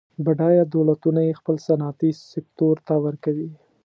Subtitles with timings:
[0.25, 3.49] بډایه دولتونه یې خپل صنعتي سکتور ته ورکوي.